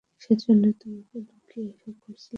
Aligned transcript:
সেজন্যই 0.21 0.73
তোমাকে 0.81 1.15
লুকিয়ে 1.19 1.65
এসব 1.71 1.95
করছিলাম 1.95 2.17
আমি! 2.17 2.29